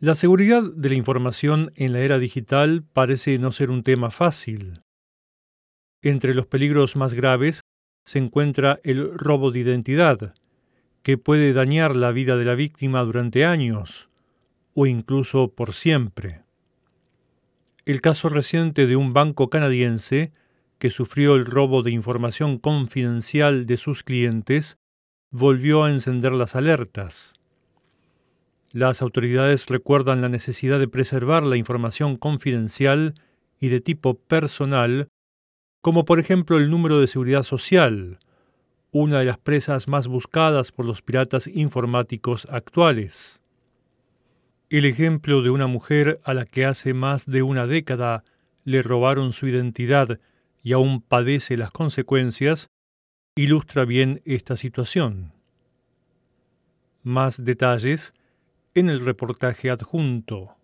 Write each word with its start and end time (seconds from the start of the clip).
La 0.00 0.14
seguridad 0.14 0.62
de 0.62 0.90
la 0.90 0.94
información 0.94 1.72
en 1.74 1.92
la 1.92 1.98
era 1.98 2.20
digital 2.20 2.84
parece 2.92 3.36
no 3.38 3.50
ser 3.50 3.68
un 3.68 3.82
tema 3.82 4.12
fácil. 4.12 4.74
Entre 6.02 6.34
los 6.34 6.46
peligros 6.46 6.94
más 6.94 7.14
graves 7.14 7.62
se 8.04 8.20
encuentra 8.20 8.78
el 8.84 9.18
robo 9.18 9.50
de 9.50 9.58
identidad, 9.58 10.34
que 11.02 11.18
puede 11.18 11.52
dañar 11.52 11.96
la 11.96 12.12
vida 12.12 12.36
de 12.36 12.44
la 12.44 12.54
víctima 12.54 13.02
durante 13.02 13.44
años 13.44 14.08
o 14.72 14.86
incluso 14.86 15.52
por 15.52 15.72
siempre. 15.72 16.42
El 17.84 18.00
caso 18.00 18.28
reciente 18.28 18.86
de 18.86 18.94
un 18.94 19.12
banco 19.12 19.50
canadiense 19.50 20.30
que 20.78 20.90
sufrió 20.90 21.34
el 21.34 21.44
robo 21.44 21.82
de 21.82 21.90
información 21.90 22.58
confidencial 22.58 23.66
de 23.66 23.76
sus 23.76 24.04
clientes 24.04 24.78
volvió 25.32 25.82
a 25.82 25.90
encender 25.90 26.30
las 26.30 26.54
alertas. 26.54 27.37
Las 28.72 29.00
autoridades 29.00 29.66
recuerdan 29.66 30.20
la 30.20 30.28
necesidad 30.28 30.78
de 30.78 30.88
preservar 30.88 31.42
la 31.42 31.56
información 31.56 32.16
confidencial 32.16 33.14
y 33.60 33.68
de 33.68 33.80
tipo 33.80 34.14
personal, 34.14 35.08
como 35.80 36.04
por 36.04 36.18
ejemplo 36.18 36.58
el 36.58 36.70
número 36.70 37.00
de 37.00 37.06
seguridad 37.06 37.44
social, 37.44 38.18
una 38.92 39.20
de 39.20 39.24
las 39.24 39.38
presas 39.38 39.88
más 39.88 40.06
buscadas 40.06 40.70
por 40.70 40.84
los 40.84 41.00
piratas 41.00 41.46
informáticos 41.46 42.46
actuales. 42.50 43.40
El 44.68 44.84
ejemplo 44.84 45.40
de 45.40 45.48
una 45.48 45.66
mujer 45.66 46.20
a 46.24 46.34
la 46.34 46.44
que 46.44 46.66
hace 46.66 46.92
más 46.92 47.24
de 47.24 47.42
una 47.42 47.66
década 47.66 48.22
le 48.64 48.82
robaron 48.82 49.32
su 49.32 49.48
identidad 49.48 50.20
y 50.62 50.72
aún 50.72 51.00
padece 51.00 51.56
las 51.56 51.70
consecuencias, 51.70 52.68
ilustra 53.34 53.86
bien 53.86 54.20
esta 54.26 54.56
situación. 54.56 55.32
Más 57.02 57.42
detalles 57.42 58.12
en 58.74 58.90
el 58.90 59.04
reportaje 59.04 59.70
adjunto. 59.70 60.57